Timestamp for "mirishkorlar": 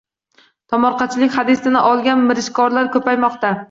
2.33-2.95